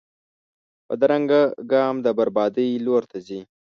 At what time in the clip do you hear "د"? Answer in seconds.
2.05-2.07